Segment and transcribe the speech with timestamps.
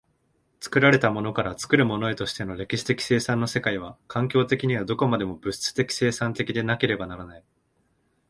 [0.61, 7.43] 作られたものから作るものへとしての歴史的生産の世界は、環境的にはどこまでも物質的生産的でなければならない。